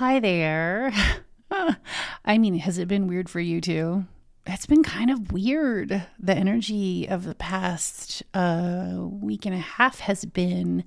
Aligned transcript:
Hi 0.00 0.18
there. 0.18 0.94
I 2.24 2.38
mean, 2.38 2.54
has 2.60 2.78
it 2.78 2.88
been 2.88 3.06
weird 3.06 3.28
for 3.28 3.38
you 3.38 3.60
too? 3.60 4.06
It's 4.46 4.64
been 4.64 4.82
kind 4.82 5.10
of 5.10 5.30
weird. 5.30 6.06
The 6.18 6.34
energy 6.34 7.06
of 7.06 7.24
the 7.24 7.34
past 7.34 8.22
uh, 8.32 8.94
week 8.98 9.44
and 9.44 9.54
a 9.54 9.58
half 9.58 10.00
has 10.00 10.24
been 10.24 10.84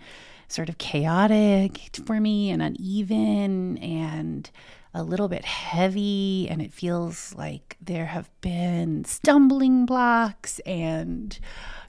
sort 0.47 0.67
of 0.67 0.79
chaotic 0.79 1.95
for 2.07 2.19
me 2.19 2.49
and 2.49 2.63
uneven 2.63 3.77
and 3.77 4.49
a 4.95 5.03
little 5.03 5.27
bit 5.27 5.45
heavy. 5.45 6.47
And 6.49 6.59
it 6.59 6.73
feels 6.73 7.35
like 7.35 7.77
there 7.79 8.07
have 8.07 8.31
been 8.41 9.05
stumbling 9.05 9.85
blocks 9.85 10.57
and 10.65 11.37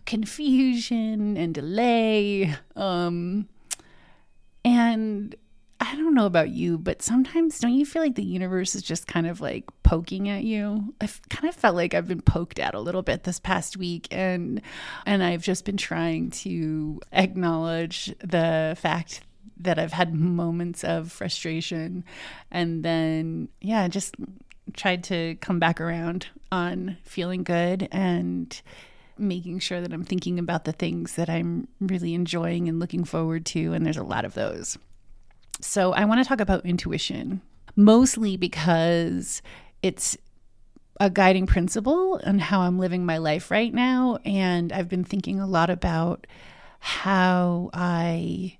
confusion 0.04 1.38
and 1.38 1.54
delay. 1.54 2.54
Um, 2.76 3.48
and 4.62 5.34
I 5.94 5.96
don't 5.96 6.14
know 6.14 6.26
about 6.26 6.50
you, 6.50 6.76
but 6.76 7.02
sometimes 7.02 7.60
don't 7.60 7.74
you 7.74 7.86
feel 7.86 8.02
like 8.02 8.16
the 8.16 8.24
universe 8.24 8.74
is 8.74 8.82
just 8.82 9.06
kind 9.06 9.28
of 9.28 9.40
like 9.40 9.64
poking 9.84 10.28
at 10.28 10.42
you? 10.42 10.92
I've 11.00 11.20
kind 11.28 11.48
of 11.48 11.54
felt 11.54 11.76
like 11.76 11.94
I've 11.94 12.08
been 12.08 12.20
poked 12.20 12.58
at 12.58 12.74
a 12.74 12.80
little 12.80 13.02
bit 13.02 13.22
this 13.22 13.38
past 13.38 13.76
week 13.76 14.08
and 14.10 14.60
and 15.06 15.22
I've 15.22 15.44
just 15.44 15.64
been 15.64 15.76
trying 15.76 16.30
to 16.30 17.00
acknowledge 17.12 18.06
the 18.18 18.76
fact 18.76 19.20
that 19.56 19.78
I've 19.78 19.92
had 19.92 20.12
moments 20.12 20.82
of 20.82 21.12
frustration 21.12 22.04
and 22.50 22.84
then 22.84 23.48
yeah, 23.60 23.86
just 23.86 24.16
tried 24.72 25.04
to 25.04 25.36
come 25.36 25.60
back 25.60 25.80
around 25.80 26.26
on 26.50 26.96
feeling 27.04 27.44
good 27.44 27.86
and 27.92 28.60
making 29.16 29.60
sure 29.60 29.80
that 29.80 29.92
I'm 29.92 30.02
thinking 30.02 30.40
about 30.40 30.64
the 30.64 30.72
things 30.72 31.14
that 31.14 31.30
I'm 31.30 31.68
really 31.78 32.14
enjoying 32.14 32.68
and 32.68 32.80
looking 32.80 33.04
forward 33.04 33.46
to 33.46 33.74
and 33.74 33.86
there's 33.86 33.96
a 33.96 34.02
lot 34.02 34.24
of 34.24 34.34
those. 34.34 34.76
So, 35.60 35.92
I 35.92 36.04
want 36.04 36.22
to 36.22 36.28
talk 36.28 36.40
about 36.40 36.66
intuition, 36.66 37.40
mostly 37.76 38.36
because 38.36 39.40
it's 39.82 40.16
a 41.00 41.10
guiding 41.10 41.46
principle 41.46 42.16
and 42.16 42.40
how 42.40 42.60
I'm 42.60 42.78
living 42.78 43.04
my 43.04 43.18
life 43.18 43.50
right 43.50 43.72
now. 43.72 44.18
And 44.24 44.72
I've 44.72 44.88
been 44.88 45.04
thinking 45.04 45.40
a 45.40 45.46
lot 45.46 45.70
about 45.70 46.26
how 46.80 47.70
I 47.72 48.58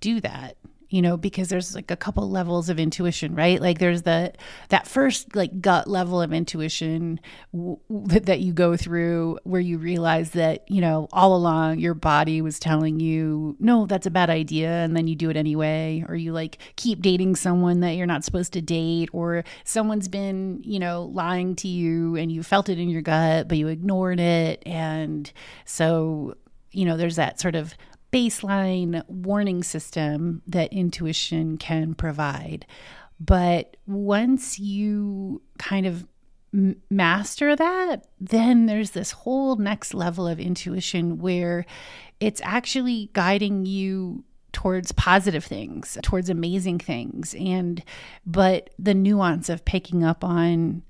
do 0.00 0.20
that 0.20 0.56
you 0.92 1.02
know 1.02 1.16
because 1.16 1.48
there's 1.48 1.74
like 1.74 1.90
a 1.90 1.96
couple 1.96 2.28
levels 2.30 2.68
of 2.68 2.78
intuition 2.78 3.34
right? 3.34 3.60
Like 3.60 3.78
there's 3.78 4.02
the 4.02 4.32
that 4.68 4.86
first 4.86 5.34
like 5.34 5.60
gut 5.60 5.88
level 5.88 6.20
of 6.20 6.32
intuition 6.32 7.20
w- 7.52 7.78
that 7.88 8.40
you 8.40 8.52
go 8.52 8.76
through 8.76 9.38
where 9.44 9.60
you 9.60 9.78
realize 9.78 10.30
that 10.30 10.70
you 10.70 10.80
know 10.80 11.08
all 11.12 11.34
along 11.34 11.78
your 11.78 11.94
body 11.94 12.42
was 12.42 12.58
telling 12.58 13.00
you 13.00 13.56
no 13.58 13.86
that's 13.86 14.06
a 14.06 14.10
bad 14.10 14.30
idea 14.30 14.68
and 14.68 14.96
then 14.96 15.06
you 15.06 15.14
do 15.14 15.30
it 15.30 15.36
anyway 15.36 16.04
or 16.08 16.14
you 16.14 16.32
like 16.32 16.58
keep 16.76 17.00
dating 17.00 17.36
someone 17.36 17.80
that 17.80 17.92
you're 17.92 18.06
not 18.06 18.24
supposed 18.24 18.52
to 18.52 18.60
date 18.60 19.08
or 19.12 19.44
someone's 19.64 20.08
been 20.08 20.60
you 20.64 20.78
know 20.78 21.04
lying 21.12 21.54
to 21.54 21.68
you 21.68 22.16
and 22.16 22.30
you 22.30 22.42
felt 22.42 22.68
it 22.68 22.78
in 22.78 22.88
your 22.88 23.02
gut 23.02 23.48
but 23.48 23.58
you 23.58 23.68
ignored 23.68 24.20
it 24.20 24.62
and 24.66 25.32
so 25.64 26.34
you 26.70 26.84
know 26.84 26.96
there's 26.96 27.16
that 27.16 27.40
sort 27.40 27.54
of 27.54 27.74
baseline 28.12 29.02
warning 29.08 29.62
system 29.62 30.42
that 30.46 30.72
intuition 30.72 31.56
can 31.56 31.94
provide. 31.94 32.66
But 33.18 33.76
once 33.86 34.58
you 34.58 35.42
kind 35.58 35.86
of 35.86 36.06
master 36.90 37.56
that, 37.56 38.06
then 38.20 38.66
there's 38.66 38.90
this 38.90 39.12
whole 39.12 39.56
next 39.56 39.94
level 39.94 40.26
of 40.26 40.38
intuition 40.38 41.18
where 41.18 41.64
it's 42.20 42.42
actually 42.44 43.10
guiding 43.14 43.64
you 43.64 44.24
towards 44.52 44.92
positive 44.92 45.44
things, 45.44 45.96
towards 46.02 46.28
amazing 46.28 46.78
things. 46.78 47.34
And, 47.38 47.82
but 48.26 48.70
the 48.78 48.94
nuance 48.94 49.48
of 49.48 49.64
picking 49.64 50.04
up 50.04 50.22
on 50.22 50.82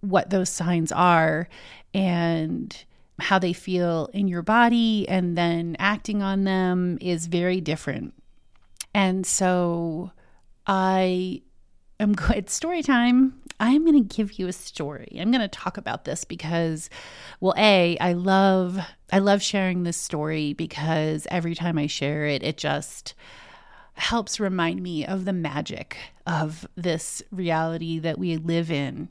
what 0.00 0.30
those 0.30 0.48
signs 0.48 0.92
are 0.92 1.48
and 1.92 2.84
how 3.18 3.38
they 3.38 3.52
feel 3.52 4.08
in 4.12 4.28
your 4.28 4.42
body 4.42 5.08
and 5.08 5.36
then 5.36 5.76
acting 5.78 6.22
on 6.22 6.44
them 6.44 6.98
is 7.00 7.26
very 7.26 7.60
different. 7.60 8.14
And 8.94 9.26
so 9.26 10.12
I 10.66 11.42
am 12.00 12.12
good. 12.14 12.50
Story 12.50 12.82
time. 12.82 13.34
I 13.60 13.70
am 13.70 13.84
going 13.84 14.08
to 14.08 14.16
give 14.16 14.38
you 14.38 14.48
a 14.48 14.52
story. 14.52 15.16
I'm 15.20 15.30
going 15.30 15.40
to 15.40 15.48
talk 15.48 15.76
about 15.76 16.04
this 16.04 16.24
because 16.24 16.90
well, 17.40 17.54
A, 17.56 17.96
I 17.98 18.12
love 18.14 18.78
I 19.12 19.18
love 19.18 19.42
sharing 19.42 19.82
this 19.82 19.96
story 19.96 20.52
because 20.52 21.26
every 21.30 21.54
time 21.54 21.78
I 21.78 21.86
share 21.86 22.26
it, 22.26 22.42
it 22.42 22.56
just 22.56 23.14
helps 23.94 24.40
remind 24.40 24.82
me 24.82 25.06
of 25.06 25.24
the 25.24 25.32
magic 25.32 25.96
of 26.26 26.66
this 26.76 27.22
reality 27.30 27.98
that 28.00 28.18
we 28.18 28.36
live 28.36 28.70
in. 28.70 29.08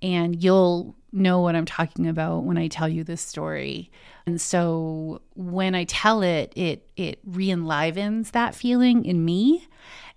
And 0.00 0.42
you'll 0.42 0.94
know 1.12 1.40
what 1.40 1.56
I'm 1.56 1.64
talking 1.64 2.06
about 2.06 2.44
when 2.44 2.56
I 2.56 2.68
tell 2.68 2.88
you 2.88 3.04
this 3.04 3.20
story. 3.20 3.90
And 4.26 4.40
so 4.40 5.22
when 5.34 5.74
I 5.74 5.84
tell 5.84 6.22
it, 6.22 6.52
it 6.56 6.88
it 6.96 7.18
re-enlivens 7.24 8.30
that 8.32 8.54
feeling 8.54 9.04
in 9.04 9.24
me. 9.24 9.66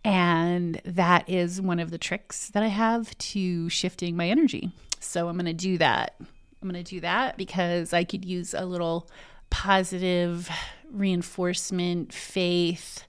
And 0.04 0.82
that 0.86 1.30
is 1.30 1.62
one 1.62 1.80
of 1.80 1.90
the 1.90 1.98
tricks 1.98 2.50
that 2.50 2.62
I 2.62 2.68
have 2.68 3.18
to 3.18 3.70
shifting 3.70 4.18
my 4.18 4.28
energy. 4.28 4.72
So 5.00 5.30
I'm 5.30 5.38
going 5.38 5.46
to 5.46 5.54
do 5.54 5.78
that. 5.78 6.16
I'm 6.20 6.70
going 6.70 6.84
to 6.84 6.90
do 6.90 7.00
that 7.02 7.38
because 7.38 7.94
I 7.94 8.04
could 8.04 8.26
use 8.26 8.54
a 8.54 8.66
little 8.66 9.10
positive 9.50 10.50
reinforcement, 10.92 12.14
faith, 12.14 13.06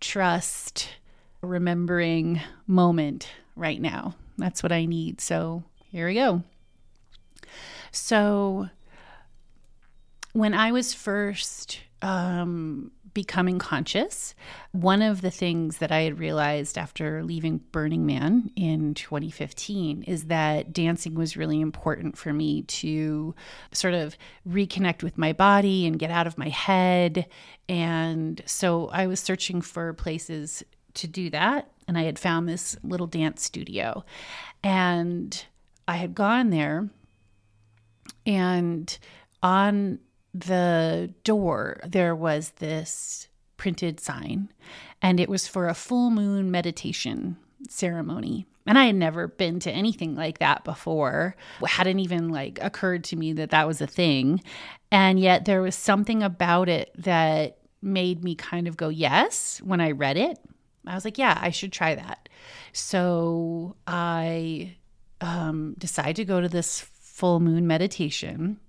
trust, 0.00 0.88
remembering 1.40 2.40
moment 2.66 3.30
right 3.54 3.80
now. 3.80 4.14
That's 4.38 4.62
what 4.62 4.72
I 4.72 4.84
need. 4.84 5.20
So 5.20 5.62
here 5.90 6.06
we 6.06 6.14
go. 6.14 6.42
So, 7.92 8.68
when 10.32 10.52
I 10.52 10.70
was 10.70 10.92
first 10.92 11.80
um, 12.02 12.92
becoming 13.14 13.58
conscious, 13.58 14.34
one 14.72 15.00
of 15.00 15.22
the 15.22 15.30
things 15.30 15.78
that 15.78 15.90
I 15.90 16.02
had 16.02 16.18
realized 16.18 16.76
after 16.76 17.24
leaving 17.24 17.62
Burning 17.72 18.04
Man 18.04 18.50
in 18.56 18.92
2015 18.92 20.02
is 20.02 20.24
that 20.24 20.74
dancing 20.74 21.14
was 21.14 21.34
really 21.34 21.62
important 21.62 22.18
for 22.18 22.34
me 22.34 22.60
to 22.64 23.34
sort 23.72 23.94
of 23.94 24.18
reconnect 24.46 25.02
with 25.02 25.16
my 25.16 25.32
body 25.32 25.86
and 25.86 25.98
get 25.98 26.10
out 26.10 26.26
of 26.26 26.36
my 26.36 26.50
head. 26.50 27.26
And 27.70 28.42
so 28.44 28.88
I 28.88 29.06
was 29.06 29.18
searching 29.18 29.62
for 29.62 29.94
places 29.94 30.62
to 30.92 31.06
do 31.06 31.30
that. 31.30 31.70
And 31.88 31.96
I 31.96 32.02
had 32.02 32.18
found 32.18 32.46
this 32.46 32.76
little 32.82 33.06
dance 33.06 33.42
studio. 33.42 34.04
And 34.62 35.42
I 35.88 35.96
had 35.96 36.14
gone 36.14 36.50
there 36.50 36.90
and 38.26 38.98
on 39.42 40.00
the 40.34 41.14
door, 41.24 41.80
there 41.86 42.14
was 42.14 42.50
this 42.58 43.28
printed 43.56 44.00
sign, 44.00 44.52
and 45.00 45.18
it 45.18 45.28
was 45.28 45.48
for 45.48 45.68
a 45.68 45.74
full 45.74 46.10
moon 46.10 46.50
meditation 46.50 47.36
ceremony. 47.68 48.46
And 48.66 48.76
I 48.76 48.86
had 48.86 48.96
never 48.96 49.28
been 49.28 49.60
to 49.60 49.70
anything 49.70 50.16
like 50.16 50.38
that 50.38 50.64
before. 50.64 51.36
It 51.62 51.68
hadn't 51.68 52.00
even 52.00 52.30
like 52.30 52.58
occurred 52.60 53.04
to 53.04 53.16
me 53.16 53.32
that 53.34 53.50
that 53.50 53.66
was 53.66 53.80
a 53.80 53.86
thing. 53.86 54.42
And 54.90 55.20
yet 55.20 55.44
there 55.44 55.62
was 55.62 55.76
something 55.76 56.22
about 56.22 56.68
it 56.68 56.90
that 56.98 57.58
made 57.80 58.24
me 58.24 58.34
kind 58.34 58.66
of 58.66 58.76
go 58.76 58.88
yes 58.88 59.60
when 59.62 59.80
I 59.80 59.92
read 59.92 60.16
it. 60.16 60.38
I 60.84 60.94
was 60.94 61.04
like, 61.04 61.18
yeah, 61.18 61.38
I 61.40 61.50
should 61.50 61.72
try 61.72 61.94
that. 61.94 62.28
So 62.72 63.76
I 63.86 64.76
um, 65.20 65.74
decided 65.78 66.16
to 66.16 66.24
go 66.24 66.40
to 66.40 66.48
this 66.48 66.80
full 67.16 67.40
moon 67.40 67.66
meditation. 67.66 68.60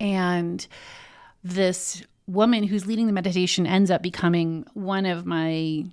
And 0.00 0.66
this 1.44 2.02
woman 2.26 2.62
who's 2.62 2.86
leading 2.86 3.06
the 3.06 3.12
meditation 3.12 3.66
ends 3.66 3.90
up 3.90 4.02
becoming 4.02 4.64
one 4.72 5.04
of 5.04 5.26
my 5.26 5.84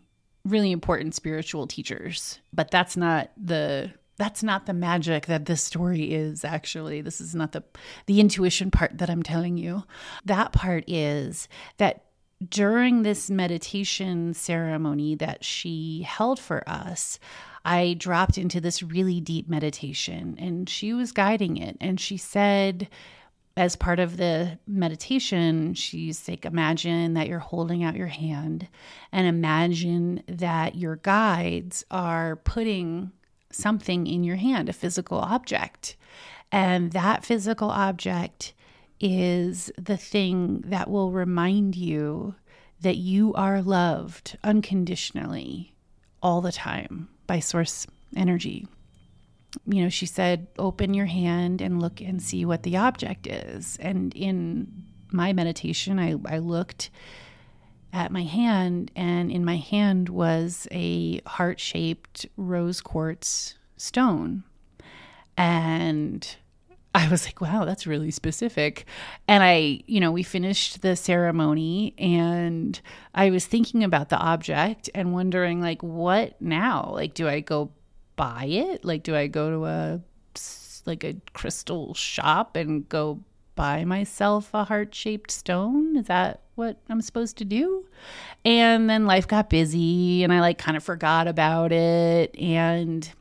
really 0.46 0.72
important 0.72 1.16
spiritual 1.16 1.68
teachers. 1.68 2.40
But 2.54 2.72
that's 2.72 2.96
not 2.96 3.32
the 3.36 3.92
that's 4.18 4.42
not 4.42 4.68
the 4.68 4.74
magic 4.74 5.26
that 5.26 5.46
this 5.46 5.62
story 5.62 6.14
is 6.14 6.46
actually 6.46 7.02
this 7.02 7.20
is 7.20 7.36
not 7.36 7.52
the 7.52 7.62
the 8.06 8.22
intuition 8.22 8.72
part 8.72 8.98
that 8.98 9.10
i'm 9.10 9.22
telling 9.22 9.58
you 9.58 9.84
that 10.24 10.54
part 10.54 10.86
is 10.88 11.50
that 11.80 12.06
during 12.50 13.04
this 13.04 13.30
meditation 13.30 14.34
ceremony 14.34 15.16
that 15.16 15.44
she 15.44 16.04
held 16.08 16.40
for 16.40 16.64
us 16.66 17.20
I 17.66 17.96
dropped 17.96 18.38
into 18.38 18.62
this 18.62 18.84
really 18.84 19.20
deep 19.20 19.50
meditation 19.50 20.36
and 20.38 20.70
she 20.70 20.94
was 20.94 21.12
guiding 21.12 21.58
it. 21.58 21.76
And 21.82 22.00
she 22.00 22.16
said, 22.16 22.88
as 23.58 23.76
part 23.76 24.00
of 24.00 24.18
the 24.18 24.60
meditation, 24.68 25.74
she's 25.74 26.28
like, 26.28 26.46
imagine 26.46 27.16
that 27.16 27.28
you're 27.28 27.40
holding 27.40 27.84
out 27.84 27.96
your 27.96 28.08
hand 28.08 28.68
and 29.12 29.26
imagine 29.28 30.22
that 30.28 30.76
your 30.76 30.98
guides 30.98 31.84
are 31.90 32.36
putting 32.36 33.12
something 33.52 34.06
in 34.06 34.24
your 34.24 34.36
hand, 34.36 34.70
a 34.70 34.74
physical 34.74 35.18
object. 35.18 35.96
And 36.52 36.92
that 36.92 37.26
physical 37.26 37.72
object 37.72 38.54
is 39.00 39.72
the 39.78 39.98
thing 39.98 40.62
that 40.66 40.90
will 40.90 41.12
remind 41.12 41.76
you 41.76 42.36
that 42.82 42.98
you 42.98 43.34
are 43.34 43.62
loved 43.62 44.38
unconditionally 44.44 45.75
all 46.26 46.42
the 46.42 46.52
time 46.52 47.08
by 47.28 47.40
source 47.40 47.86
energy. 48.16 48.68
You 49.68 49.84
know, 49.84 49.90
she 49.90 50.08
said, 50.08 50.48
open 50.58 50.96
your 50.96 51.06
hand 51.06 51.62
and 51.62 51.80
look 51.80 52.02
and 52.02 52.20
see 52.20 52.46
what 52.46 52.64
the 52.64 52.78
object 52.78 53.28
is. 53.28 53.78
And 53.80 54.12
in 54.16 54.86
my 55.12 55.34
meditation, 55.34 56.00
I, 56.00 56.16
I 56.26 56.40
looked 56.40 56.90
at 57.94 58.12
my 58.12 58.24
hand, 58.24 58.90
and 58.96 59.32
in 59.32 59.46
my 59.46 59.58
hand 59.58 60.10
was 60.10 60.68
a 60.72 61.22
heart 61.28 61.60
shaped 61.60 62.26
rose 62.38 62.82
quartz 62.82 63.54
stone. 63.78 64.44
And 65.38 66.36
I 66.96 67.10
was 67.10 67.26
like, 67.26 67.42
wow, 67.42 67.66
that's 67.66 67.86
really 67.86 68.10
specific. 68.10 68.86
And 69.28 69.44
I, 69.44 69.82
you 69.86 70.00
know, 70.00 70.14
we 70.14 70.24
finished 70.24 70.82
the 70.82 70.96
ceremony 70.96 71.94
and 71.98 72.80
I 73.14 73.32
was 73.32 73.46
thinking 73.46 73.84
about 73.84 74.08
the 74.08 74.18
object 74.18 74.90
and 74.96 75.12
wondering, 75.12 75.60
like, 75.60 75.84
what 75.84 76.42
now? 76.42 76.92
Like, 76.94 77.14
do 77.14 77.28
I 77.28 77.42
go 77.42 77.72
buy 78.16 78.46
it? 78.46 78.86
Like, 78.86 79.04
do 79.04 79.14
I 79.14 79.28
go 79.28 79.50
to 79.50 79.66
a, 79.66 80.02
like 80.86 81.04
a 81.04 81.18
crystal 81.34 81.94
shop 81.96 82.56
and 82.56 82.88
go 82.88 83.20
buy 83.56 83.84
myself 83.84 84.52
a 84.54 84.64
heart 84.64 84.96
shaped 84.96 85.32
stone? 85.32 85.98
Is 85.98 86.06
that 86.06 86.44
what 86.56 86.78
I'm 86.88 87.02
supposed 87.02 87.36
to 87.40 87.46
do? 87.46 87.86
And 88.46 88.90
then 88.90 89.06
life 89.06 89.28
got 89.28 89.50
busy 89.50 90.24
and 90.24 90.32
I 90.32 90.40
like 90.40 90.60
kind 90.60 90.78
of 90.78 90.84
forgot 90.84 91.28
about 91.28 91.74
it. 91.74 92.34
And, 92.40 93.12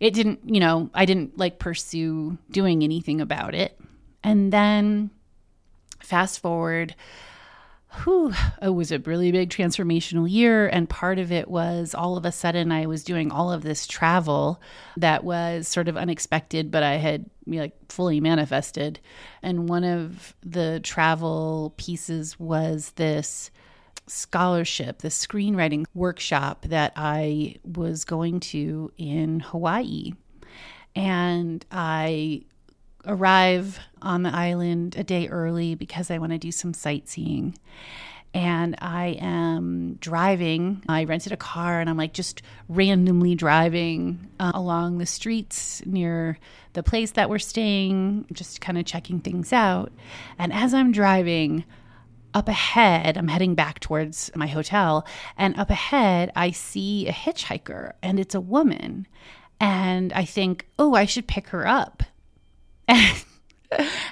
it 0.00 0.14
didn't, 0.14 0.40
you 0.44 0.60
know, 0.60 0.90
I 0.94 1.04
didn't 1.04 1.38
like 1.38 1.58
pursue 1.58 2.38
doing 2.50 2.82
anything 2.82 3.20
about 3.20 3.54
it. 3.54 3.78
And 4.22 4.52
then 4.52 5.10
fast 6.00 6.40
forward, 6.40 6.94
whew, 8.02 8.32
it 8.60 8.70
was 8.70 8.92
a 8.92 8.98
really 8.98 9.32
big 9.32 9.50
transformational 9.50 10.30
year. 10.30 10.68
And 10.68 10.88
part 10.88 11.18
of 11.18 11.32
it 11.32 11.48
was 11.48 11.94
all 11.94 12.16
of 12.16 12.24
a 12.24 12.32
sudden 12.32 12.72
I 12.72 12.86
was 12.86 13.04
doing 13.04 13.30
all 13.30 13.52
of 13.52 13.62
this 13.62 13.86
travel 13.86 14.60
that 14.96 15.24
was 15.24 15.68
sort 15.68 15.88
of 15.88 15.96
unexpected, 15.96 16.70
but 16.70 16.82
I 16.82 16.96
had 16.96 17.30
like 17.46 17.74
fully 17.88 18.20
manifested. 18.20 19.00
And 19.42 19.68
one 19.68 19.84
of 19.84 20.34
the 20.42 20.80
travel 20.80 21.74
pieces 21.76 22.38
was 22.38 22.92
this 22.96 23.50
scholarship, 24.06 24.98
the 24.98 25.08
screenwriting 25.08 25.84
workshop 25.94 26.66
that 26.68 26.92
I 26.96 27.56
was 27.64 28.04
going 28.04 28.40
to 28.40 28.92
in 28.96 29.40
Hawaii. 29.40 30.12
And 30.94 31.64
I 31.70 32.42
arrive 33.06 33.78
on 34.02 34.22
the 34.22 34.34
island 34.34 34.96
a 34.96 35.04
day 35.04 35.28
early 35.28 35.74
because 35.74 36.10
I 36.10 36.18
want 36.18 36.32
to 36.32 36.38
do 36.38 36.52
some 36.52 36.74
sightseeing. 36.74 37.56
And 38.34 38.76
I 38.80 39.16
am 39.20 39.94
driving. 39.94 40.82
I 40.88 41.04
rented 41.04 41.32
a 41.32 41.38
car 41.38 41.80
and 41.80 41.88
I'm 41.88 41.96
like 41.96 42.12
just 42.12 42.42
randomly 42.68 43.34
driving 43.34 44.28
uh, 44.38 44.52
along 44.54 44.98
the 44.98 45.06
streets 45.06 45.82
near 45.86 46.38
the 46.74 46.82
place 46.82 47.12
that 47.12 47.30
we're 47.30 47.38
staying, 47.38 48.26
just 48.32 48.60
kind 48.60 48.76
of 48.76 48.84
checking 48.84 49.20
things 49.20 49.54
out. 49.54 49.90
And 50.38 50.52
as 50.52 50.74
I'm 50.74 50.92
driving, 50.92 51.64
up 52.36 52.48
ahead, 52.48 53.16
I'm 53.16 53.28
heading 53.28 53.54
back 53.54 53.80
towards 53.80 54.30
my 54.34 54.46
hotel, 54.46 55.06
and 55.38 55.58
up 55.58 55.70
ahead, 55.70 56.30
I 56.36 56.50
see 56.50 57.08
a 57.08 57.12
hitchhiker, 57.12 57.94
and 58.02 58.20
it's 58.20 58.34
a 58.34 58.42
woman. 58.42 59.06
And 59.58 60.12
I 60.12 60.26
think, 60.26 60.68
oh, 60.78 60.92
I 60.92 61.06
should 61.06 61.26
pick 61.26 61.48
her 61.48 61.66
up. 61.66 62.02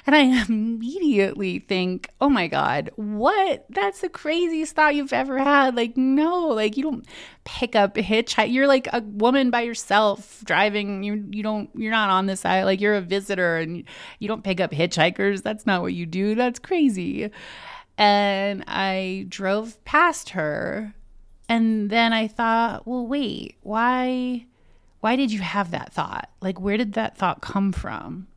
And, 0.05 0.13
I 0.13 0.43
immediately 0.47 1.59
think, 1.59 2.09
oh 2.19 2.29
my 2.29 2.47
God, 2.47 2.91
what? 2.97 3.65
That's 3.69 4.01
the 4.01 4.09
craziest 4.09 4.75
thought 4.75 4.95
you've 4.95 5.13
ever 5.13 5.39
had. 5.39 5.75
Like, 5.75 5.95
no, 5.95 6.47
like 6.47 6.75
you 6.75 6.83
don't 6.83 7.05
pick 7.45 7.73
up 7.73 7.97
a. 7.97 8.49
You're 8.49 8.67
like 8.67 8.87
a 8.91 9.01
woman 9.01 9.51
by 9.51 9.61
yourself 9.61 10.41
driving. 10.43 11.03
You 11.03 11.25
you 11.31 11.41
don't 11.41 11.69
you're 11.73 11.89
not 11.89 12.09
on 12.09 12.25
this 12.25 12.41
side. 12.41 12.65
Like 12.65 12.81
you're 12.81 12.95
a 12.95 13.01
visitor 13.01 13.57
and 13.57 13.85
you 14.19 14.27
don't 14.27 14.43
pick 14.43 14.59
up 14.59 14.71
hitchhikers. 14.71 15.41
That's 15.41 15.65
not 15.65 15.81
what 15.81 15.93
you 15.93 16.05
do. 16.05 16.35
That's 16.35 16.59
crazy 16.59 17.31
and 17.97 18.63
I 18.67 19.25
drove 19.29 19.83
past 19.85 20.29
her. 20.29 20.93
And 21.47 21.89
then 21.89 22.11
I 22.11 22.27
thought, 22.27 22.87
well, 22.87 23.05
wait, 23.05 23.55
why 23.61 24.45
why 25.01 25.15
did 25.15 25.31
you 25.31 25.41
have 25.41 25.69
that 25.71 25.93
thought? 25.93 26.29
Like 26.41 26.59
where 26.59 26.77
did 26.77 26.93
that 26.93 27.17
thought 27.17 27.41
come 27.41 27.71
from? 27.71 28.27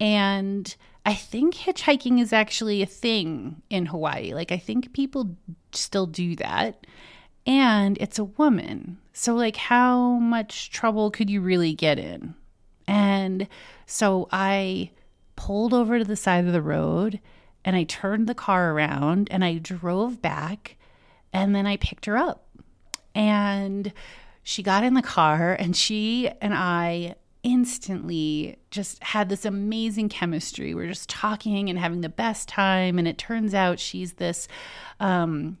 And 0.00 0.74
I 1.04 1.14
think 1.14 1.54
hitchhiking 1.54 2.20
is 2.20 2.32
actually 2.32 2.82
a 2.82 2.86
thing 2.86 3.62
in 3.68 3.86
Hawaii. 3.86 4.32
Like 4.32 4.50
I 4.50 4.56
think 4.56 4.92
people 4.94 5.36
still 5.72 6.06
do 6.06 6.34
that. 6.36 6.86
And 7.46 7.98
it's 8.00 8.18
a 8.18 8.24
woman. 8.24 8.98
So 9.12 9.34
like 9.34 9.56
how 9.56 10.12
much 10.14 10.70
trouble 10.70 11.10
could 11.10 11.28
you 11.28 11.42
really 11.42 11.74
get 11.74 11.98
in? 11.98 12.34
And 12.88 13.46
so 13.84 14.28
I 14.32 14.90
pulled 15.36 15.74
over 15.74 15.98
to 15.98 16.04
the 16.04 16.16
side 16.16 16.46
of 16.46 16.52
the 16.52 16.62
road 16.62 17.20
and 17.66 17.74
I 17.74 17.82
turned 17.82 18.28
the 18.28 18.34
car 18.34 18.72
around 18.72 19.28
and 19.32 19.44
I 19.44 19.58
drove 19.58 20.22
back 20.22 20.76
and 21.32 21.54
then 21.54 21.66
I 21.66 21.76
picked 21.76 22.06
her 22.06 22.16
up. 22.16 22.46
And 23.14 23.92
she 24.44 24.62
got 24.62 24.84
in 24.84 24.94
the 24.94 25.02
car 25.02 25.52
and 25.52 25.76
she 25.76 26.30
and 26.40 26.54
I 26.54 27.16
instantly 27.42 28.58
just 28.70 29.02
had 29.02 29.28
this 29.28 29.44
amazing 29.44 30.08
chemistry. 30.08 30.74
We're 30.74 30.86
just 30.86 31.08
talking 31.08 31.68
and 31.68 31.78
having 31.78 32.02
the 32.02 32.08
best 32.08 32.48
time. 32.48 32.98
And 32.98 33.08
it 33.08 33.18
turns 33.18 33.52
out 33.52 33.80
she's 33.80 34.14
this 34.14 34.46
um, 35.00 35.58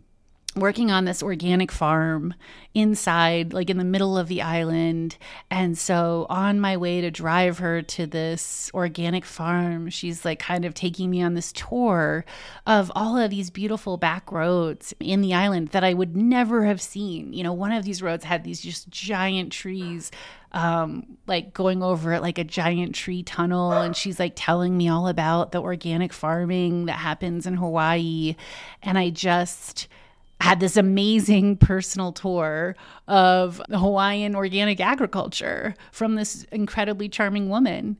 working 0.56 0.90
on 0.90 1.04
this 1.04 1.22
organic 1.22 1.70
farm 1.70 2.34
inside, 2.74 3.52
like 3.52 3.70
in 3.70 3.76
the 3.76 3.84
middle 3.84 4.16
of 4.18 4.28
the 4.28 4.42
island. 4.42 5.16
And 5.50 5.76
so, 5.76 6.26
on 6.28 6.60
my 6.60 6.76
way 6.76 7.00
to 7.00 7.10
drive 7.10 7.58
her 7.58 7.82
to 7.82 8.06
this 8.06 8.70
organic 8.74 9.24
farm, 9.24 9.90
she's 9.90 10.24
like 10.24 10.38
kind 10.38 10.64
of 10.64 10.74
taking 10.74 11.10
me 11.10 11.22
on 11.22 11.34
this 11.34 11.52
tour 11.52 12.24
of 12.66 12.90
all 12.94 13.16
of 13.18 13.30
these 13.30 13.50
beautiful 13.50 13.96
back 13.96 14.32
roads 14.32 14.94
in 14.98 15.20
the 15.20 15.34
island 15.34 15.68
that 15.68 15.84
I 15.84 15.94
would 15.94 16.16
never 16.16 16.64
have 16.64 16.80
seen. 16.80 17.32
You 17.32 17.44
know, 17.44 17.52
one 17.52 17.72
of 17.72 17.84
these 17.84 18.02
roads 18.02 18.24
had 18.24 18.42
these 18.42 18.60
just 18.60 18.88
giant 18.88 19.52
trees 19.52 20.10
um, 20.52 21.18
like 21.26 21.52
going 21.52 21.82
over 21.82 22.14
it 22.14 22.22
like 22.22 22.38
a 22.38 22.44
giant 22.44 22.94
tree 22.94 23.22
tunnel. 23.22 23.72
And 23.72 23.94
she's 23.94 24.18
like 24.18 24.32
telling 24.36 24.76
me 24.76 24.88
all 24.88 25.06
about 25.06 25.52
the 25.52 25.60
organic 25.60 26.12
farming 26.14 26.86
that 26.86 26.98
happens 26.98 27.46
in 27.46 27.54
Hawaii. 27.54 28.36
And 28.82 28.96
I 28.96 29.10
just, 29.10 29.86
had 30.40 30.60
this 30.60 30.76
amazing 30.76 31.56
personal 31.56 32.12
tour 32.12 32.76
of 33.08 33.60
Hawaiian 33.70 34.36
organic 34.36 34.80
agriculture 34.80 35.74
from 35.92 36.14
this 36.14 36.44
incredibly 36.52 37.08
charming 37.08 37.48
woman. 37.48 37.96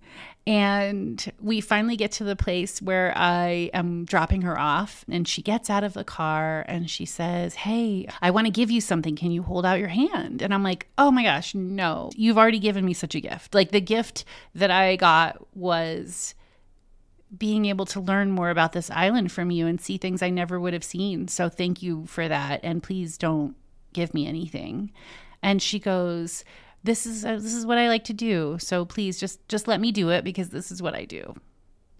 And 0.47 1.33
we 1.41 1.61
finally 1.61 1.97
get 1.97 2.13
to 2.13 2.25
the 2.25 2.37
place 2.37 2.81
where 2.81 3.13
I 3.17 3.71
am 3.75 4.05
dropping 4.05 4.43
her 4.43 4.57
off, 4.57 5.05
and 5.11 5.27
she 5.27 5.43
gets 5.43 5.69
out 5.69 5.83
of 5.83 5.95
the 5.95 6.05
car 6.05 6.65
and 6.69 6.89
she 6.89 7.05
says, 7.05 7.57
Hey, 7.57 8.07
I 8.23 8.31
want 8.31 8.47
to 8.47 8.53
give 8.53 8.71
you 8.71 8.81
something. 8.81 9.17
Can 9.17 9.33
you 9.33 9.43
hold 9.43 9.67
out 9.67 9.81
your 9.81 9.89
hand? 9.89 10.43
And 10.43 10.55
I'm 10.55 10.63
like, 10.63 10.87
Oh 10.99 11.11
my 11.11 11.25
gosh, 11.25 11.53
no, 11.55 12.11
you've 12.15 12.39
already 12.39 12.61
given 12.61 12.85
me 12.85 12.95
such 12.95 13.17
a 13.17 13.21
gift. 13.21 13.55
Like 13.57 13.73
the 13.73 13.81
gift 13.81 14.25
that 14.55 14.71
I 14.71 14.95
got 14.95 15.45
was 15.57 16.37
being 17.37 17.67
able 17.67 17.87
to 17.87 18.01
learn 18.01 18.31
more 18.31 18.51
about 18.51 18.73
this 18.73 18.91
island 18.91 19.33
from 19.33 19.51
you 19.51 19.67
and 19.67 19.81
see 19.81 19.97
things 19.97 20.23
I 20.23 20.31
never 20.31 20.59
would 20.61 20.73
have 20.73 20.85
seen. 20.85 21.29
So 21.29 21.49
thank 21.49 21.83
you 21.83 22.07
for 22.07 22.29
that. 22.29 22.61
And 22.63 22.83
please 22.83 23.19
don't 23.19 23.57
give 23.93 24.15
me 24.15 24.27
anything. 24.27 24.93
And 25.43 25.61
she 25.61 25.79
goes, 25.79 26.45
this 26.83 27.05
is 27.05 27.25
uh, 27.25 27.35
this 27.35 27.55
is 27.55 27.67
what 27.67 27.79
I 27.79 27.89
like 27.89 28.05
to 28.05 28.13
do. 28.13 28.57
So 28.59 28.85
please 28.85 29.19
just 29.19 29.47
just 29.49 29.69
let 29.69 29.81
me 29.81 29.93
do 29.93 30.11
it 30.11 30.25
because 30.25 30.51
this 30.51 30.71
is 30.71 30.81
what 30.81 30.95
I 30.95 31.05
do. 31.05 31.35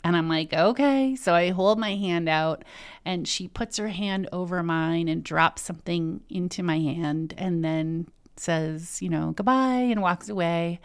And 0.05 0.17
I'm 0.17 0.29
like, 0.29 0.53
okay. 0.53 1.17
So 1.17 1.35
I 1.35 1.51
hold 1.51 1.81
my 1.81 1.97
hand 1.97 2.29
out 2.29 2.65
and 3.05 3.27
she 3.27 3.49
puts 3.49 3.77
her 3.77 3.89
hand 3.89 4.29
over 4.31 4.63
mine 4.63 5.09
and 5.09 5.25
drops 5.25 5.63
something 5.63 6.21
into 6.31 6.63
my 6.63 6.79
hand 6.79 7.35
and 7.37 7.65
then 7.65 8.07
says, 8.37 9.03
you 9.03 9.09
know, 9.09 9.33
goodbye 9.33 9.89
and 9.91 10.01
walks 10.01 10.29
away. 10.29 10.81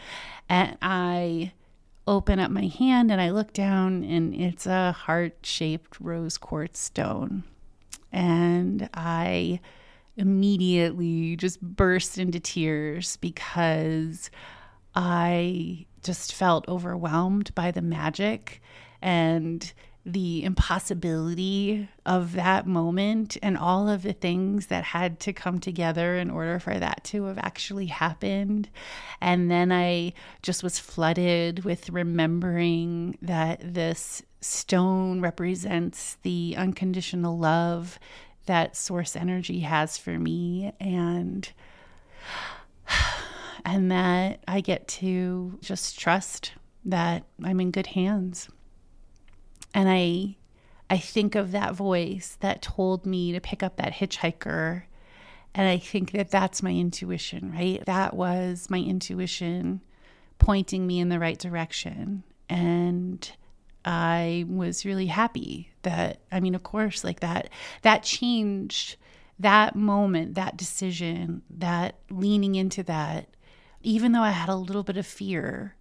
And 0.49 0.75
I 0.81 1.51
open 2.07 2.39
up 2.39 2.51
my 2.51 2.67
hand 2.67 3.11
and 3.11 3.21
I 3.21 3.29
look 3.29 3.53
down, 3.53 4.03
and 4.03 4.33
it's 4.33 4.65
a 4.65 4.91
heart 4.91 5.37
shaped 5.43 5.99
rose 5.99 6.37
quartz 6.37 6.79
stone. 6.79 7.43
And 8.11 8.89
I 8.93 9.59
immediately 10.17 11.35
just 11.37 11.61
burst 11.61 12.17
into 12.17 12.39
tears 12.39 13.17
because 13.17 14.29
I 14.93 15.85
just 16.03 16.33
felt 16.33 16.67
overwhelmed 16.67 17.53
by 17.55 17.71
the 17.71 17.81
magic 17.81 18.61
and 19.01 19.71
the 20.05 20.43
impossibility 20.43 21.87
of 22.05 22.33
that 22.33 22.65
moment 22.65 23.37
and 23.43 23.57
all 23.57 23.87
of 23.87 24.01
the 24.01 24.13
things 24.13 24.67
that 24.67 24.83
had 24.83 25.19
to 25.19 25.31
come 25.31 25.59
together 25.59 26.15
in 26.15 26.31
order 26.31 26.59
for 26.59 26.79
that 26.79 27.03
to 27.03 27.25
have 27.25 27.37
actually 27.37 27.85
happened. 27.85 28.69
And 29.19 29.51
then 29.51 29.71
I 29.71 30.13
just 30.41 30.63
was 30.63 30.79
flooded 30.79 31.63
with 31.63 31.89
remembering 31.89 33.17
that 33.21 33.73
this 33.73 34.23
stone 34.41 35.21
represents 35.21 36.17
the 36.23 36.55
unconditional 36.57 37.37
love 37.37 37.99
that 38.47 38.75
source 38.75 39.15
energy 39.15 39.59
has 39.59 39.99
for 39.99 40.17
me. 40.17 40.73
And 40.79 41.47
and 43.65 43.91
that 43.91 44.43
I 44.47 44.61
get 44.61 44.87
to 44.87 45.59
just 45.61 45.99
trust 45.99 46.53
that 46.85 47.23
I'm 47.43 47.59
in 47.59 47.69
good 47.71 47.87
hands. 47.87 48.49
And 49.73 49.89
I 49.89 50.37
I 50.89 50.97
think 50.97 51.35
of 51.35 51.51
that 51.51 51.73
voice 51.73 52.37
that 52.41 52.61
told 52.61 53.05
me 53.05 53.31
to 53.31 53.39
pick 53.39 53.63
up 53.63 53.77
that 53.77 53.93
hitchhiker 53.93 54.83
and 55.53 55.67
I 55.67 55.77
think 55.77 56.11
that 56.11 56.31
that's 56.31 56.63
my 56.63 56.71
intuition, 56.71 57.51
right? 57.51 57.83
That 57.85 58.15
was 58.15 58.69
my 58.69 58.79
intuition 58.79 59.81
pointing 60.39 60.87
me 60.87 60.99
in 60.99 61.09
the 61.09 61.19
right 61.19 61.37
direction. 61.37 62.23
And 62.49 63.29
I 63.83 64.45
was 64.47 64.85
really 64.85 65.07
happy 65.07 65.71
that, 65.81 66.21
I 66.31 66.39
mean, 66.39 66.55
of 66.55 66.63
course, 66.63 67.03
like 67.03 67.19
that, 67.19 67.49
that 67.81 68.03
changed 68.03 68.95
that 69.39 69.75
moment, 69.75 70.35
that 70.35 70.55
decision, 70.55 71.41
that 71.49 71.95
leaning 72.09 72.55
into 72.55 72.83
that, 72.83 73.27
even 73.81 74.11
though 74.11 74.21
I 74.21 74.31
had 74.31 74.49
a 74.49 74.55
little 74.55 74.83
bit 74.83 74.97
of 74.97 75.05
fear, 75.05 75.75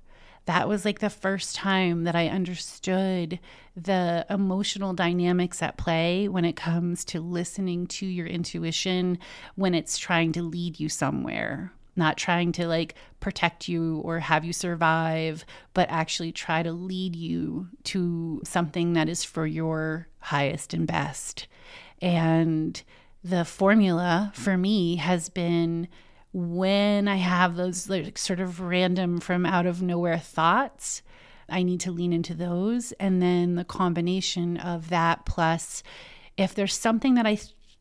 that 0.47 0.69
was 0.69 0.85
like 0.85 0.99
the 0.99 1.11
first 1.11 1.55
time 1.55 2.05
that 2.05 2.17
I 2.17 2.29
understood 2.29 3.39
the 3.77 4.27
emotional 4.29 4.93
dynamics 4.93 5.63
at 5.63 5.77
play 5.77 6.29
when 6.29 6.45
it 6.45 6.57
comes 6.57 7.05
to 7.07 7.21
listening 7.21 7.87
to 7.87 8.07
your 8.07 8.27
intuition 8.27 9.19
when 9.55 9.75
it's 9.75 9.99
trying 9.99 10.33
to 10.33 10.43
lead 10.43 10.81
you 10.81 10.89
somewhere. 10.89 11.73
Not 11.97 12.17
trying 12.17 12.53
to 12.53 12.67
like 12.67 12.95
protect 13.21 13.69
you 13.69 13.99
or 13.99 14.21
have 14.21 14.45
you 14.45 14.53
survive, 14.53 15.45
but 15.75 15.91
actually 15.91 16.33
try 16.33 16.63
to 16.63 16.73
lead 16.73 17.15
you 17.15 17.69
to 17.85 18.41
something 18.45 18.95
that 18.95 19.09
is 19.09 19.25
for 19.25 19.47
your 19.47 20.09
highest 20.21 20.73
and 20.73 20.87
best. 20.87 21.47
And 22.01 22.83
the 23.23 23.45
formula 23.45 24.33
for 24.35 24.57
me 24.57 24.97
has 24.97 25.29
been 25.29 25.89
when 26.33 27.09
I 27.09 27.17
have 27.17 27.57
those 27.57 27.89
like 27.89 28.19
sort 28.19 28.41
of 28.41 28.61
random 28.61 29.21
from 29.21 29.45
out 29.45 29.67
of 29.67 29.83
nowhere 29.83 30.19
thoughts, 30.19 31.03
I 31.49 31.63
need 31.63 31.81
to 31.81 31.91
lean 31.91 32.13
into 32.13 32.35
those. 32.35 32.93
And 32.93 33.21
then 33.21 33.57
the 33.57 33.65
combination 33.65 34.57
of 34.57 34.91
that 34.91 35.27
plus 35.27 35.83
if 36.37 36.55
there's 36.55 36.75
something 36.75 37.15
that 37.15 37.27
I 37.27 37.39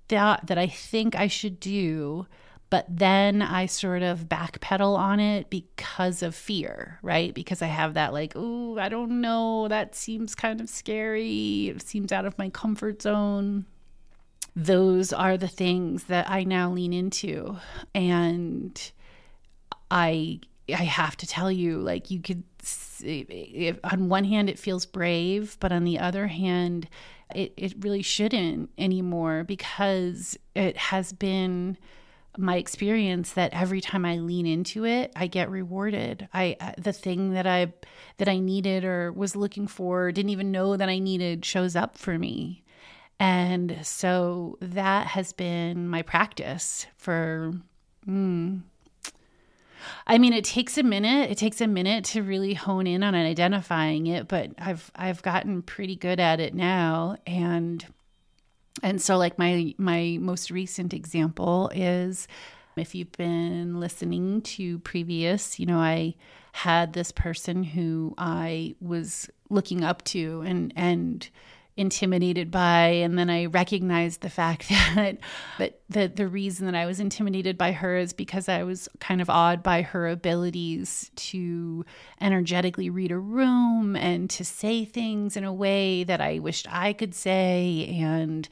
thought 0.09 0.47
that 0.47 0.57
I 0.57 0.67
think 0.67 1.15
I 1.15 1.27
should 1.27 1.59
do, 1.59 2.27
but 2.69 2.85
then 2.89 3.41
I 3.41 3.67
sort 3.67 4.03
of 4.03 4.27
backpedal 4.27 4.97
on 4.97 5.19
it 5.19 5.49
because 5.49 6.21
of 6.21 6.35
fear, 6.35 6.99
right? 7.01 7.33
Because 7.33 7.61
I 7.61 7.67
have 7.67 7.93
that 7.93 8.11
like, 8.11 8.33
oh, 8.35 8.77
I 8.77 8.89
don't 8.89 9.21
know, 9.21 9.67
that 9.69 9.95
seems 9.95 10.35
kind 10.35 10.59
of 10.59 10.69
scary. 10.69 11.69
It 11.69 11.81
seems 11.81 12.11
out 12.11 12.25
of 12.25 12.37
my 12.37 12.49
comfort 12.49 13.01
zone 13.01 13.65
those 14.55 15.13
are 15.13 15.37
the 15.37 15.47
things 15.47 16.05
that 16.05 16.29
I 16.29 16.43
now 16.43 16.71
lean 16.71 16.93
into. 16.93 17.57
And 17.93 18.91
I 19.91 20.39
I 20.69 20.83
have 20.83 21.17
to 21.17 21.27
tell 21.27 21.51
you, 21.51 21.79
like 21.79 22.11
you 22.11 22.19
could, 22.19 22.43
if, 23.01 23.77
on 23.83 24.09
one 24.09 24.23
hand 24.23 24.49
it 24.49 24.59
feels 24.59 24.85
brave, 24.85 25.57
but 25.59 25.71
on 25.71 25.83
the 25.83 25.99
other 25.99 26.27
hand, 26.27 26.87
it 27.33 27.53
it 27.57 27.73
really 27.79 28.01
shouldn't 28.01 28.69
anymore 28.77 29.43
because 29.43 30.37
it 30.55 30.77
has 30.77 31.13
been 31.13 31.77
my 32.37 32.57
experience 32.57 33.33
that 33.33 33.53
every 33.53 33.81
time 33.81 34.05
I 34.05 34.17
lean 34.17 34.45
into 34.45 34.85
it, 34.85 35.11
I 35.15 35.27
get 35.27 35.49
rewarded. 35.49 36.27
I 36.33 36.55
uh, 36.59 36.73
the 36.77 36.93
thing 36.93 37.33
that 37.33 37.47
I 37.47 37.73
that 38.17 38.29
I 38.29 38.39
needed 38.39 38.83
or 38.83 39.11
was 39.11 39.35
looking 39.35 39.67
for, 39.67 40.11
didn't 40.11 40.29
even 40.29 40.51
know 40.51 40.77
that 40.77 40.89
I 40.89 40.99
needed, 40.99 41.45
shows 41.45 41.75
up 41.75 41.97
for 41.97 42.17
me. 42.17 42.63
And 43.19 43.79
so 43.83 44.57
that 44.61 45.07
has 45.07 45.33
been 45.33 45.89
my 45.89 46.01
practice 46.01 46.87
for, 46.97 47.51
mm, 48.07 48.61
I 50.07 50.17
mean, 50.17 50.33
it 50.33 50.45
takes 50.45 50.77
a 50.77 50.83
minute. 50.83 51.29
It 51.29 51.37
takes 51.37 51.61
a 51.61 51.67
minute 51.67 52.05
to 52.05 52.23
really 52.23 52.53
hone 52.53 52.87
in 52.87 53.03
on 53.03 53.15
identifying 53.15 54.07
it, 54.07 54.27
but 54.27 54.51
I've 54.57 54.91
I've 54.95 55.21
gotten 55.21 55.61
pretty 55.61 55.95
good 55.95 56.19
at 56.19 56.39
it 56.39 56.53
now. 56.53 57.17
And 57.27 57.85
and 58.81 59.01
so, 59.01 59.17
like 59.17 59.37
my 59.37 59.73
my 59.77 60.17
most 60.19 60.51
recent 60.51 60.93
example 60.93 61.71
is, 61.73 62.27
if 62.75 62.95
you've 62.95 63.11
been 63.13 63.79
listening 63.79 64.41
to 64.41 64.79
previous, 64.79 65.59
you 65.59 65.65
know, 65.65 65.79
I 65.79 66.15
had 66.53 66.93
this 66.93 67.11
person 67.11 67.63
who 67.63 68.13
I 68.17 68.75
was 68.81 69.29
looking 69.49 69.83
up 69.83 70.03
to, 70.05 70.41
and 70.45 70.73
and 70.75 71.29
intimidated 71.79 72.51
by 72.51 72.87
and 72.87 73.17
then 73.17 73.29
I 73.29 73.45
recognized 73.45 74.19
the 74.19 74.29
fact 74.29 74.67
that 74.95 75.17
that 75.57 75.79
the, 75.89 76.07
the 76.07 76.27
reason 76.27 76.65
that 76.65 76.75
I 76.75 76.85
was 76.85 76.99
intimidated 76.99 77.57
by 77.57 77.71
her 77.71 77.97
is 77.97 78.11
because 78.11 78.49
I 78.49 78.63
was 78.63 78.89
kind 78.99 79.21
of 79.21 79.29
awed 79.29 79.63
by 79.63 79.81
her 79.81 80.07
abilities 80.07 81.09
to 81.15 81.85
energetically 82.19 82.89
read 82.89 83.11
a 83.11 83.17
room 83.17 83.95
and 83.95 84.29
to 84.31 84.43
say 84.43 84.83
things 84.83 85.37
in 85.37 85.45
a 85.45 85.53
way 85.53 86.03
that 86.03 86.19
I 86.19 86.39
wished 86.39 86.67
I 86.69 86.91
could 86.91 87.15
say 87.15 87.97
and 87.97 88.47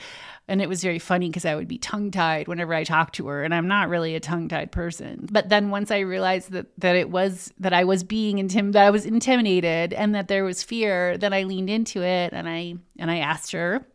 and 0.50 0.62
it 0.62 0.70
was 0.70 0.82
very 0.82 1.00
funny 1.00 1.28
because 1.28 1.46
I 1.46 1.56
would 1.56 1.68
be 1.68 1.78
tongue 1.78 2.10
tied 2.10 2.48
whenever 2.48 2.74
I 2.74 2.86
talked 2.86 3.16
to 3.16 3.28
her. 3.28 3.44
And 3.44 3.54
I'm 3.54 3.68
not 3.68 3.90
really 3.90 4.16
a 4.16 4.20
tongue 4.20 4.48
tied 4.48 4.72
person. 4.72 5.28
But 5.30 5.50
then 5.50 5.72
once 5.72 5.92
I 5.92 6.00
realized 6.00 6.52
that, 6.52 6.68
that 6.80 6.96
it 6.96 7.10
was 7.10 7.54
that 7.60 7.74
I 7.74 7.84
was 7.84 8.04
being 8.04 8.40
intimidated, 8.40 8.74
that 8.76 8.86
I 8.86 8.92
was 8.92 9.06
intimidated 9.06 9.92
and 9.92 10.16
that 10.16 10.30
there 10.30 10.46
was 10.46 10.64
fear, 10.64 11.18
then 11.18 11.34
I 11.34 11.44
leaned 11.44 11.70
into 11.70 12.02
it 12.02 12.32
and 12.32 12.48
I 12.48 12.76
and 12.98 13.12
I 13.12 13.17
asked 13.20 13.52
her 13.52 13.86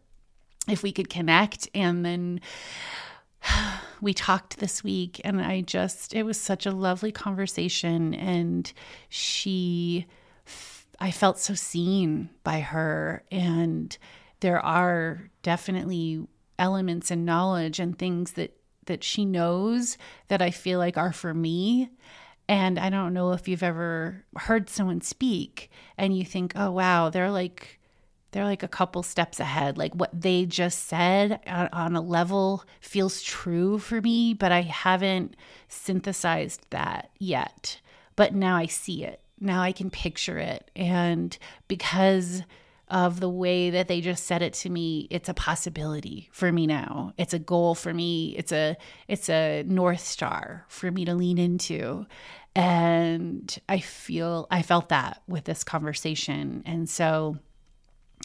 if 0.69 0.83
we 0.83 0.93
could 0.93 1.09
connect. 1.09 1.69
And 1.75 2.05
then 2.05 2.41
we 4.01 4.15
talked 4.15 4.59
this 4.59 4.83
week 4.83 5.21
and 5.25 5.41
I 5.41 5.61
just 5.63 6.15
it 6.15 6.25
was 6.25 6.41
such 6.41 6.67
a 6.67 6.73
lovely 6.73 7.13
conversation 7.13 8.15
and 8.15 8.73
she 9.09 10.07
I 10.99 11.11
felt 11.11 11.39
so 11.39 11.55
seen 11.55 12.31
by 12.45 12.61
her 12.61 13.25
and 13.31 13.97
there 14.41 14.61
are 14.61 15.31
definitely 15.43 16.27
elements 16.59 17.11
and 17.11 17.25
knowledge 17.25 17.81
and 17.81 17.99
things 17.99 18.33
that 18.33 18.57
that 18.87 19.05
she 19.05 19.25
knows 19.25 19.97
that 20.29 20.43
I 20.43 20.51
feel 20.51 20.79
like 20.79 20.97
are 20.97 21.13
for 21.13 21.33
me. 21.33 21.91
And 22.49 22.79
I 22.79 22.91
don't 22.91 23.15
know 23.15 23.33
if 23.33 23.47
you've 23.47 23.63
ever 23.63 24.25
heard 24.37 24.69
someone 24.69 25.01
speak 25.01 25.71
and 25.97 26.17
you 26.17 26.25
think, 26.25 26.53
"Oh 26.57 26.73
wow, 26.73 27.09
they're 27.09 27.31
like 27.31 27.79
they're 28.33 28.45
like 28.45 28.63
a 28.63 28.69
couple 28.69 29.03
steps 29.03 29.39
ahead. 29.39 29.79
Like 29.79 29.95
what 29.95 30.11
they 30.19 30.47
just 30.47 30.87
said 30.89 31.41
on 31.47 31.95
a 31.95 32.01
level 32.01 32.65
feels 32.81 33.23
true 33.23 33.79
for 33.79 34.01
me, 34.01 34.35
but 34.35 34.51
I 34.51 34.63
haven't 34.63 35.37
synthesized 35.69 36.67
that 36.71 37.11
yet. 37.19 37.81
But 38.17 38.35
now 38.35 38.57
I 38.57 38.67
see 38.67 39.05
it. 39.05 39.21
Now 39.39 39.63
I 39.63 39.73
can 39.73 39.91
picture 39.91 40.39
it. 40.39 40.71
And 40.75 41.37
because 41.69 42.43
of 42.89 43.21
the 43.21 43.29
way 43.29 43.71
that 43.71 43.89
they 43.89 44.01
just 44.01 44.25
said 44.25 44.43
it 44.43 44.53
to 44.53 44.69
me 44.69 45.07
it's 45.09 45.31
a 45.31 45.35
possibility 45.35 46.29
for 46.31 46.53
me 46.53 46.67
now 46.67 47.15
it's 47.17 47.33
a 47.33 47.39
goal 47.39 47.75
for 47.75 47.95
me 47.95 48.35
it's 48.37 48.53
a 48.53 48.77
it's 49.09 49.31
a 49.31 49.63
north 49.63 50.01
star 50.01 50.67
for 50.69 50.91
me 50.91 51.03
to 51.03 51.15
lean 51.15 51.39
into 51.39 52.05
and 52.55 53.59
i 53.67 53.79
feel 53.79 54.47
i 54.51 54.61
felt 54.61 54.91
that 54.91 55.23
with 55.27 55.45
this 55.45 55.65
conversation 55.65 56.63
and 56.67 56.87
so 56.87 57.39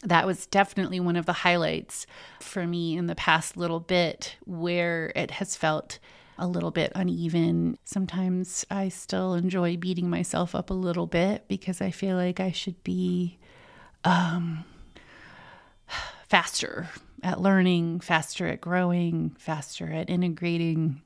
that 0.04 0.26
was 0.26 0.46
definitely 0.48 1.00
one 1.00 1.16
of 1.16 1.26
the 1.26 1.34
highlights 1.34 2.06
for 2.40 2.66
me 2.68 2.98
in 2.98 3.08
the 3.08 3.16
past 3.16 3.58
little 3.58 3.80
bit 3.80 4.36
where 4.46 5.12
it 5.16 5.32
has 5.32 5.56
felt 5.56 6.00
a 6.38 6.48
little 6.48 6.72
bit 6.72 6.92
uneven. 6.96 7.78
Sometimes 7.84 8.66
I 8.70 8.90
still 8.90 9.34
enjoy 9.34 9.78
beating 9.78 10.10
myself 10.10 10.54
up 10.54 10.70
a 10.70 10.76
little 10.76 11.08
bit 11.08 11.48
because 11.48 11.82
I 11.82 11.92
feel 11.92 12.16
like 12.16 12.40
I 12.40 12.52
should 12.52 12.84
be 12.84 13.40
um, 14.04 14.64
faster 16.30 16.90
at 17.24 17.42
learning, 17.42 18.00
faster 18.00 18.48
at 18.48 18.62
growing, 18.62 19.36
faster 19.40 19.92
at 19.92 20.10
integrating. 20.10 21.02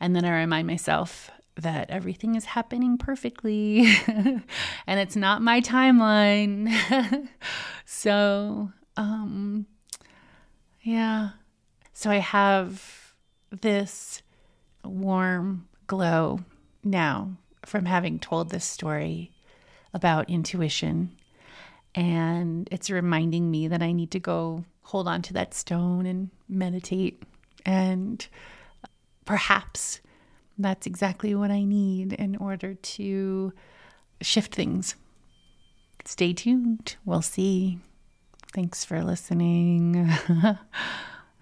And 0.00 0.16
then 0.16 0.24
I 0.24 0.40
remind 0.40 0.66
myself 0.66 1.30
that 1.56 1.90
everything 1.90 2.34
is 2.34 2.44
happening 2.46 2.96
perfectly 2.96 3.86
and 4.06 4.42
it's 4.86 5.16
not 5.16 5.42
my 5.42 5.60
timeline. 5.60 7.28
so, 7.84 8.70
um, 8.96 9.66
yeah. 10.82 11.30
So 11.92 12.10
I 12.10 12.16
have 12.16 13.14
this 13.50 14.22
warm 14.84 15.68
glow 15.86 16.40
now 16.82 17.36
from 17.64 17.84
having 17.84 18.18
told 18.18 18.50
this 18.50 18.64
story 18.64 19.30
about 19.94 20.30
intuition 20.30 21.12
and 21.94 22.68
it's 22.72 22.90
reminding 22.90 23.50
me 23.50 23.68
that 23.68 23.82
I 23.82 23.92
need 23.92 24.10
to 24.12 24.18
go 24.18 24.64
hold 24.82 25.06
on 25.06 25.22
to 25.22 25.32
that 25.34 25.54
stone 25.54 26.06
and 26.06 26.30
meditate. 26.48 27.22
And 27.64 28.26
perhaps 29.24 30.00
that's 30.58 30.86
exactly 30.86 31.34
what 31.34 31.50
I 31.50 31.64
need 31.64 32.12
in 32.14 32.36
order 32.36 32.74
to 32.74 33.52
shift 34.20 34.54
things. 34.54 34.94
Stay 36.04 36.32
tuned. 36.32 36.96
We'll 37.04 37.22
see. 37.22 37.78
Thanks 38.52 38.84
for 38.84 39.02
listening. 39.02 40.10